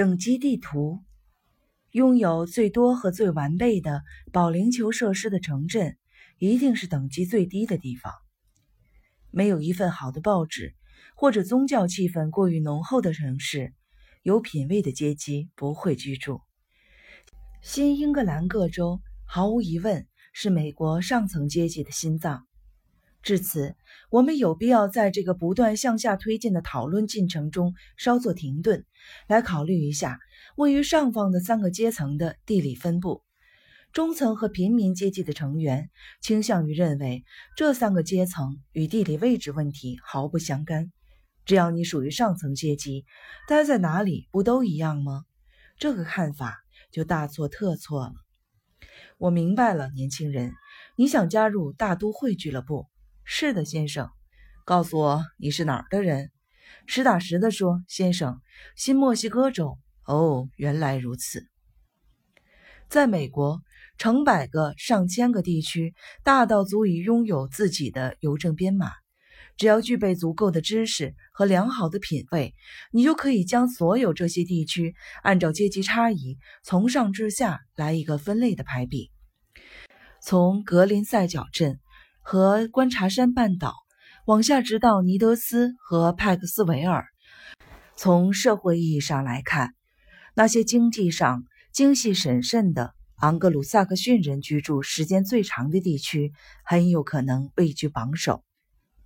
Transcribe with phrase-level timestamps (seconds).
[0.00, 1.04] 等级地图，
[1.90, 5.98] 拥有最多和最完备的保龄球设施的城镇，
[6.38, 8.10] 一定是等级最低的地方。
[9.30, 10.74] 没有一份好的报纸，
[11.14, 13.74] 或者宗教气氛过于浓厚的城市，
[14.22, 16.40] 有品位的阶级不会居住。
[17.60, 22.46] 新英格兰各州毫无疑问是美国上层阶级的心脏。
[23.22, 23.76] 至此，
[24.10, 28.84] 我们有必要在这个不断向下推进的讨论进程中稍作停顿，
[29.28, 30.18] 来考虑一下
[30.56, 33.22] 位于上方的三个阶层的地理分布。
[33.92, 35.90] 中层和平民阶级的成员
[36.22, 37.24] 倾向于认为，
[37.56, 40.92] 这三个阶层与地理位置问题毫不相干。
[41.44, 43.04] 只要你属于上层阶级，
[43.48, 45.24] 待在哪里不都一样吗？
[45.76, 46.62] 这个看法
[46.92, 48.14] 就大错特错了。
[49.18, 50.52] 我明白了，年轻人，
[50.96, 52.86] 你想加入大都会俱乐部。
[53.32, 54.10] 是的，先生。
[54.64, 56.32] 告诉我你是哪儿的人？
[56.88, 58.40] 实打实的说，先生，
[58.74, 59.78] 新墨西哥州。
[60.04, 61.46] 哦，原来如此。
[62.88, 63.62] 在美国，
[63.98, 68.90] 成百个、上千个地区，大到足以拥有自己的邮政编码。
[69.56, 72.52] 只要具备足够的知识和良好的品味，
[72.90, 79.12] 你就可以将所有这些地区按照阶级差异，从上至下来一个分类的排比。
[80.20, 81.78] 从格林赛角镇。
[82.32, 83.74] 和观察山半岛
[84.24, 87.06] 往下，直到尼德斯和派克斯维尔。
[87.96, 89.74] 从社会意义上来看，
[90.36, 91.42] 那些经济上
[91.72, 96.32] 精细审慎的昂格鲁萨克逊人居住时间最长的地区，
[96.64, 98.44] 很有可能位居榜首。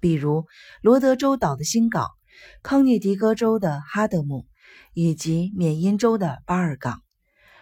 [0.00, 0.46] 比如
[0.80, 2.08] 罗德州岛的新港、
[2.64, 4.48] 康涅狄格州的哈德姆
[4.94, 7.00] 以及缅因州的巴尔港。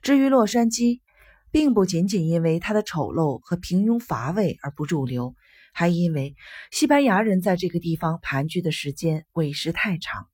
[0.00, 1.02] 至于洛杉矶，
[1.50, 5.34] 并不仅仅因为它的丑陋和平庸乏味而不入流。
[5.72, 6.36] 还因为
[6.70, 10.28] 西班牙人在这个地方盘踞的时间委实太长，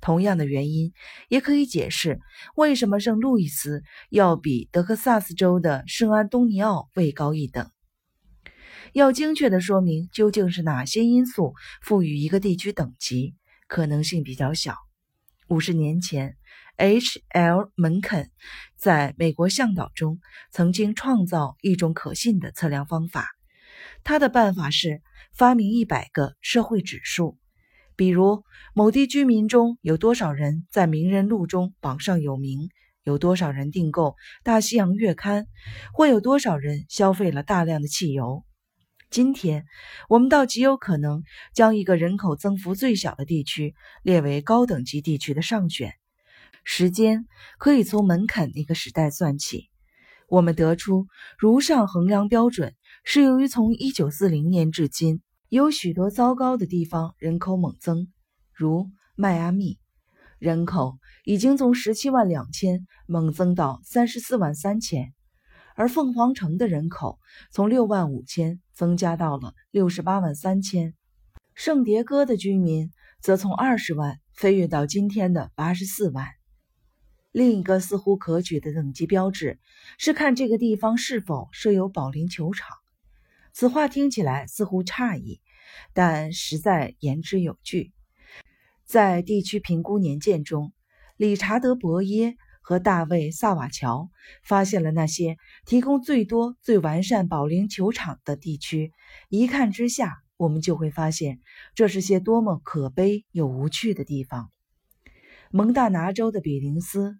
[0.00, 0.92] 同样的原因
[1.28, 2.20] 也可以解释
[2.56, 7.70] 为什么圣路易斯要比德克萨斯州的圣安东尼奥位高一等。
[8.92, 13.34] 要精确的说明究竟是哪些因素赋予一个地区等级，
[13.66, 14.76] 可能性比较小。
[15.48, 16.36] 五十年前
[16.76, 17.70] ，H.L.
[17.74, 18.30] 门肯
[18.76, 20.18] 在美国向导中
[20.50, 23.28] 曾经创造一种可信的测量方法。
[24.04, 25.00] 他的办法是
[25.32, 27.38] 发明一百个社会指数，
[27.96, 32.68] 比如某地居民中有多少人在名人录中榜上有名，
[33.04, 34.08] 有多少人订购
[34.42, 35.44] 《大西洋月刊》，
[35.92, 38.44] 或有多少人消费了大量的汽油。
[39.08, 39.66] 今天，
[40.08, 41.22] 我们倒极有可能
[41.54, 45.94] 将一个人口增幅最小的地区列为高等级地区的上选。
[46.64, 47.26] 时间
[47.58, 49.68] 可以从门槛那个时代算起。
[50.28, 51.08] 我们得出
[51.38, 52.74] 如上衡量标准。
[53.04, 58.06] 是由于从一九四零年至今，有许多糟糕的地方人口猛增，
[58.52, 59.78] 如迈阿密，
[60.38, 65.12] 人口已经从十七万两千猛增到三十四万三千，
[65.74, 67.18] 而凤凰城的人口
[67.50, 70.94] 从六万五千增加到了六十八万三千，
[71.54, 76.28] 圣迭戈的居民则从二十万飞跃到今天的八十四万。
[77.32, 79.58] 另一个似乎可取的等级标志
[79.98, 82.81] 是看这个地方是否设有保龄球场。
[83.52, 85.40] 此话听起来似乎诧异，
[85.92, 87.92] 但实在言之有据。
[88.84, 90.72] 在地区评估年鉴中，
[91.16, 94.10] 理查德·伯耶和大卫·萨瓦乔
[94.42, 95.36] 发现了那些
[95.66, 98.92] 提供最多、最完善保龄球场的地区。
[99.28, 101.40] 一看之下，我们就会发现，
[101.74, 104.50] 这是些多么可悲又无趣的地方。
[105.50, 107.18] 蒙大拿州的比林斯，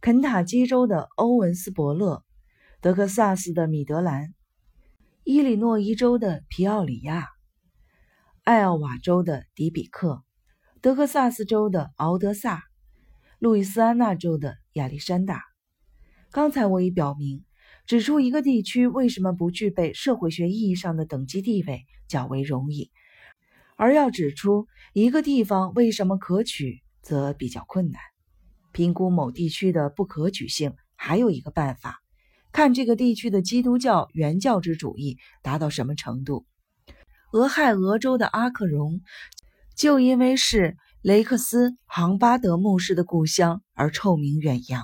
[0.00, 2.24] 肯塔基州的欧文斯伯勒，
[2.80, 4.34] 德克萨斯的米德兰。
[5.24, 7.28] 伊利诺伊州的皮奥里亚，
[8.42, 10.24] 艾奥瓦州的迪比克，
[10.80, 12.64] 德克萨斯州的敖德萨，
[13.38, 15.44] 路易斯安那州的亚历山大。
[16.32, 17.44] 刚才我已表明，
[17.86, 22.90] 指出一个地区为什么不具备社会学意义上的等级地位较为容易，
[23.76, 28.02] 而要指出一个地方为什么可取，则比较困难。
[28.72, 32.01] 评估某地区的不可取性，还有一个办法。
[32.52, 36.44] 看这个地区的基督教原教旨主义达到什么程度？
[37.32, 39.00] 俄亥俄州的阿克隆，
[39.74, 44.82] 就因为是雷克斯·杭巴德牧师的故乡而臭名远扬；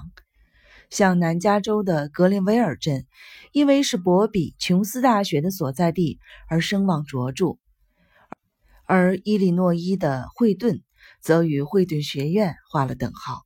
[0.88, 3.04] 像南加州的格林威尔镇，
[3.52, 6.18] 因为是博比·琼斯大学的所在地
[6.48, 7.58] 而声望卓著；
[8.86, 10.82] 而伊利诺伊的惠顿，
[11.20, 13.42] 则与惠顿学院画了等号。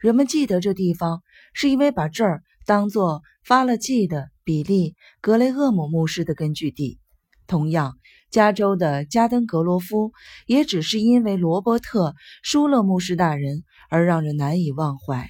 [0.00, 1.22] 人们记得这地方，
[1.54, 2.42] 是因为把这儿。
[2.66, 6.98] 当做发了迹的比利·格雷厄姆牧师的根据地。
[7.46, 7.98] 同样，
[8.30, 10.12] 加州的加登格罗夫
[10.46, 12.10] 也只是因为罗伯特·
[12.42, 15.28] 舒勒牧师大人而让人难以忘怀。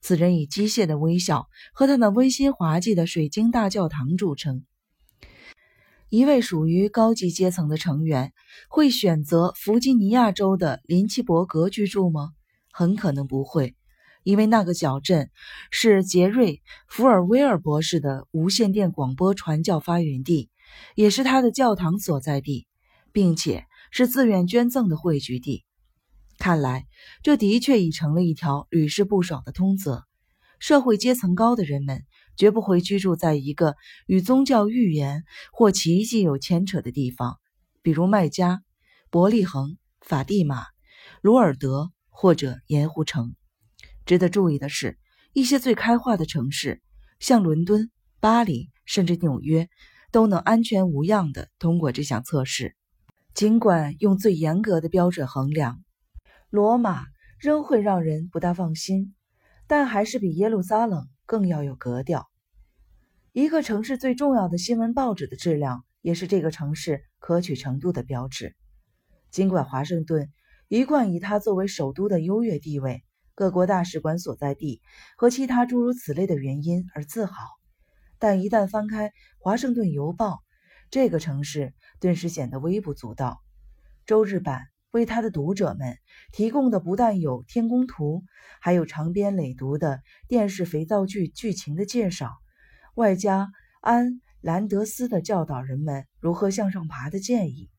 [0.00, 4.64] 此人以机械的微笑和他那温馨滑稽的水晶大教堂著称。
[6.08, 8.32] 一位属于高级阶层的成员
[8.68, 12.30] 会选择弗吉尼亚州的林奇伯格居住吗？
[12.72, 13.76] 很可能不会，
[14.30, 15.28] 因为那个小镇
[15.72, 16.52] 是杰瑞·
[16.86, 20.50] 福尔威尔博士的无线电广播传教发源地，
[20.94, 22.68] 也是他的教堂所在地，
[23.10, 25.64] 并且是自愿捐赠的汇聚地。
[26.38, 26.86] 看来，
[27.24, 30.04] 这的确已成了一条屡试不爽的通则：
[30.60, 32.04] 社会阶层高的人们。
[32.36, 37.38] 绝不会居住在一个与宗教预言或奇迹有牵扯的地方，
[37.82, 38.62] 比如麦加、
[39.10, 40.64] 伯利恒、法蒂玛、
[41.20, 43.34] 鲁尔德或者盐湖城。
[44.06, 44.98] 值得注意的是，
[45.32, 46.82] 一些最开化的城市，
[47.18, 49.68] 像伦敦、巴黎，甚至纽约，
[50.10, 52.76] 都能安全无恙地通过这项测试。
[53.32, 55.82] 尽管用最严格的标准衡量，
[56.50, 57.04] 罗马
[57.38, 59.14] 仍会让人不大放心，
[59.68, 62.28] 但还是比耶路撒冷更要有格调。
[63.32, 68.56] 一个城市最重要的新闻报纸的质量，也是这个城市可取程度的标志。
[69.30, 70.28] 尽管华盛顿
[70.66, 73.04] 一贯以它作为首都的优越地位、
[73.40, 74.82] 各国大使馆所在地
[75.16, 77.46] 和其他诸如此类的原因而自豪，
[78.18, 79.08] 但一旦翻开
[79.38, 80.32] 《华盛顿邮报》，
[80.90, 83.40] 这个城市顿时显得微不足道。
[84.04, 85.96] 周日版为他的读者们
[86.32, 88.24] 提供的不但有天宫图，
[88.60, 92.36] 还有长篇累牍的电视肥皂剧剧情的介绍。
[92.94, 93.50] 外加
[93.80, 97.70] 安兰德斯的教导人们如何向上爬的建议。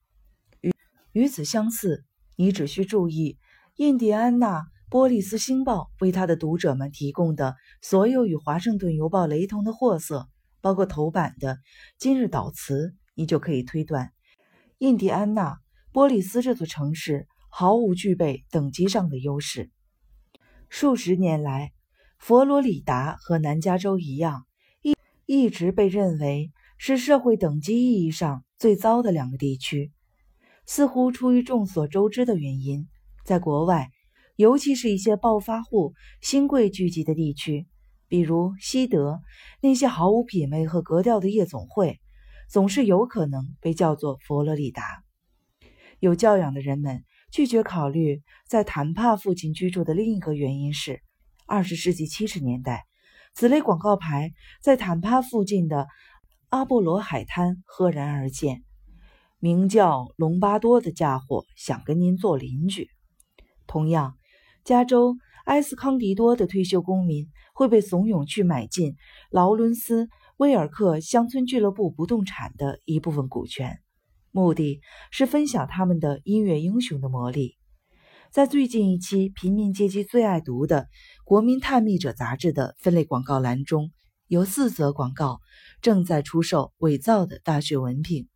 [0.61, 0.73] 与
[1.11, 2.03] 与此相似，
[2.35, 3.37] 你只需注意
[3.75, 10.27] 印第安纳波利斯星报为他的读者们提供的所有与华盛顿邮报雷同的货色，
[10.59, 11.59] 包括头版的
[11.97, 14.11] 今日导词，你就可以推断，
[14.79, 15.59] 印第安纳
[15.93, 19.71] 波利斯这座城市毫无具备等级上的优势。
[20.67, 21.71] 数十年来，
[22.19, 24.45] 佛罗里达和南加州一样。
[24.81, 24.93] 一
[25.25, 29.93] 一直被认为是社会等级意义上最糟的两个地区，
[30.65, 32.89] 似乎出于众所周知的原因，
[33.23, 33.89] 在国外，
[34.41, 37.67] 尤其是一些暴发户、新贵聚集的地区，
[38.07, 39.21] 比如西德，
[39.61, 42.01] 那些毫无品味和格调的夜总会，
[42.49, 45.03] 总是有可能被叫做佛罗里达。
[45.99, 51.03] 有教养的人们拒绝考虑在坦帕附近居住的另一个原因是，
[51.45, 52.87] 二十世纪七十年代。
[53.35, 55.87] 此类广告牌在坦帕附近的
[56.49, 58.63] 阿波罗海滩赫然而见，
[59.37, 62.89] 名叫隆巴多的家伙想跟您做邻居。
[63.67, 64.17] 同样，
[64.63, 68.95] 加州埃斯康迪多的退休公民会被怂恿去买进
[69.31, 73.79] 劳伦斯威尔克乡村俱乐部不动产的一部分股权，
[74.31, 77.57] 目的是分享他们的音乐英雄的魔力。
[78.31, 80.83] 在最近一期平民阶级最爱读的
[81.25, 83.91] 《国民探秘者》杂志的分类广告栏中，
[84.27, 85.41] 有四则广告
[85.81, 88.29] 正在出售伪造的大学文凭。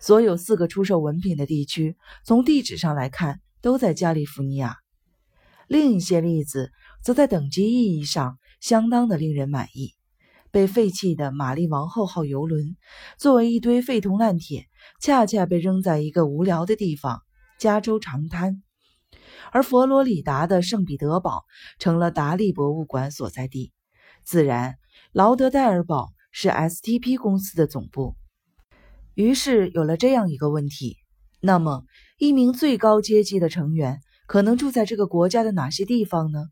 [0.00, 4.76] 所有四个出售文凭的地区，从地址上来看，都在加利福尼亚。
[5.68, 6.70] 另一些例子
[7.02, 9.94] 则在等级意义上相当的令人满意。
[10.52, 12.76] 被废弃的玛丽王后号邮轮，
[13.18, 14.66] 作为一堆废铜烂铁，
[15.00, 17.20] 恰恰被扔在一个无聊的地方——
[17.58, 18.62] 加州长滩。
[19.52, 21.44] 而佛罗里达的圣彼得堡
[21.78, 23.72] 成了达利博物馆所在地，
[24.24, 24.78] 自然，
[25.12, 28.16] 劳德代尔堡是 STP 公司的总部。
[29.14, 30.96] 于是有了这样一个问题：
[31.40, 31.84] 那么，
[32.18, 36.46] 一名最高阶级的成员可能住在这个国家的哪些地方呢？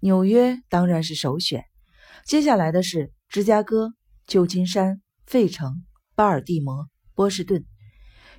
[0.00, 1.64] 纽约当然是首选，
[2.24, 3.94] 接下来的是芝加哥、
[4.26, 7.64] 旧金山、费城、巴尔的摩、波士顿，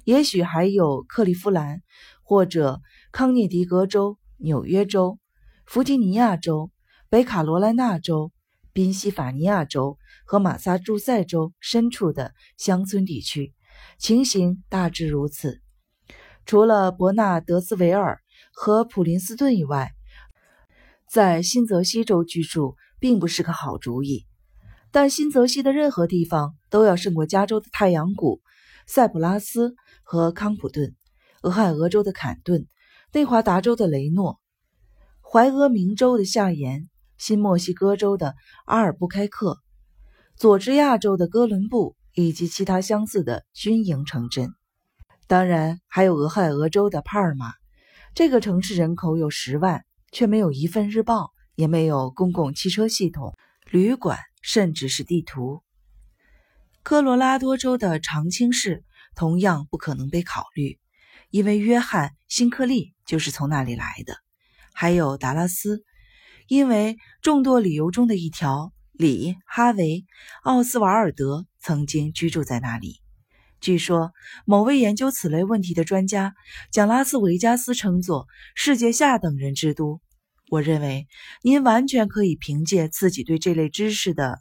[0.04, 1.82] 也许还有克利夫兰
[2.24, 2.82] 或者。
[3.14, 5.20] 康涅狄格州、纽约州、
[5.66, 6.72] 弗吉尼亚州、
[7.10, 8.32] 北卡罗来纳州、
[8.72, 13.54] 宾夕法尼亚州和马萨诸塞州深处的乡村地区，
[13.98, 15.60] 情形大致如此。
[16.46, 18.22] 除了伯纳德斯维尔
[18.54, 19.92] 和普林斯顿以外，
[21.10, 24.26] 在新泽西州居住并不是个好主意。
[24.92, 28.42] 但新泽西的任何地方都要胜过加州的太阳谷、
[28.88, 30.96] 塞普拉斯和康普顿，
[31.44, 32.68] 俄亥俄州的坎顿。
[33.14, 34.40] 内华达州的雷诺、
[35.20, 39.60] 怀俄明州的夏延、新墨西哥州的阿尔布开克、
[40.38, 44.54] 佐治亚州的哥伦布以及其他相似的军营城镇，
[45.28, 47.52] 当然还有俄亥俄州的帕尔马。
[48.14, 53.36] 这个城市人口有十万，却没有一份日报，也没有公共汽车系统、
[53.70, 55.64] 旅馆，甚至是地图。
[56.84, 58.84] 科罗拉多州的长青市
[59.16, 60.78] 同样不可能被考虑。
[61.30, 64.18] 因为约翰·辛克利就是从那里来的，
[64.74, 65.86] 还有达拉斯，
[66.50, 69.84] 因为众多理由中的一条，李·哈维·
[70.44, 73.01] 奥斯瓦尔德曾经居住在那里。
[73.62, 74.12] 据说，
[74.46, 76.34] 某位研究此类问题的专家
[76.72, 78.26] 将拉斯维加斯称作
[78.56, 80.02] “世界下等人之都”。
[80.50, 81.08] 我认为，
[81.44, 84.40] 您完全可以凭借自己对这类知识的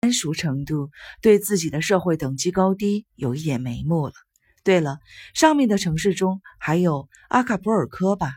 [0.00, 4.12] 谙熟程度，对自己的社会等级高低有一点眉目了。
[4.62, 4.98] 对了，
[5.34, 8.30] 上面的城市中还有阿卡波尔科吧？